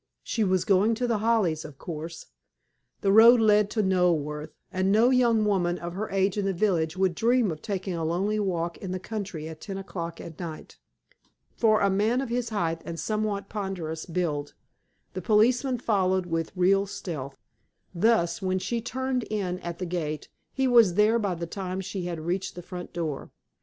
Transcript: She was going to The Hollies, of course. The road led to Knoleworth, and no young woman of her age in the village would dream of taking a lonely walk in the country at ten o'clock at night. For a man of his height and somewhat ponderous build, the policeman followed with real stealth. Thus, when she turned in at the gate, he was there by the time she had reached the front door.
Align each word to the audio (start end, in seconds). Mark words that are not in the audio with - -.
She 0.23 0.43
was 0.43 0.65
going 0.65 0.95
to 0.95 1.05
The 1.05 1.19
Hollies, 1.19 1.63
of 1.63 1.77
course. 1.77 2.25
The 3.01 3.11
road 3.11 3.39
led 3.39 3.69
to 3.69 3.83
Knoleworth, 3.83 4.49
and 4.71 4.91
no 4.91 5.11
young 5.11 5.45
woman 5.45 5.77
of 5.77 5.93
her 5.93 6.09
age 6.09 6.39
in 6.39 6.45
the 6.45 6.55
village 6.55 6.97
would 6.97 7.13
dream 7.13 7.51
of 7.51 7.61
taking 7.61 7.93
a 7.93 8.03
lonely 8.03 8.39
walk 8.39 8.79
in 8.79 8.93
the 8.93 8.99
country 8.99 9.47
at 9.47 9.61
ten 9.61 9.77
o'clock 9.77 10.19
at 10.19 10.39
night. 10.39 10.79
For 11.55 11.81
a 11.81 11.91
man 11.91 12.19
of 12.19 12.29
his 12.29 12.49
height 12.49 12.81
and 12.83 12.99
somewhat 12.99 13.47
ponderous 13.47 14.07
build, 14.07 14.55
the 15.13 15.21
policeman 15.21 15.77
followed 15.77 16.25
with 16.25 16.51
real 16.55 16.87
stealth. 16.87 17.37
Thus, 17.93 18.41
when 18.41 18.57
she 18.57 18.81
turned 18.81 19.25
in 19.25 19.59
at 19.59 19.77
the 19.77 19.85
gate, 19.85 20.29
he 20.51 20.67
was 20.67 20.95
there 20.95 21.19
by 21.19 21.35
the 21.35 21.45
time 21.45 21.79
she 21.79 22.05
had 22.05 22.21
reached 22.21 22.55
the 22.55 22.63
front 22.63 22.91
door. 22.91 23.29